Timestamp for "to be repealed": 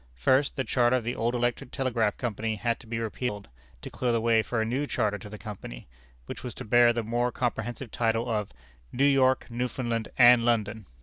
2.79-3.49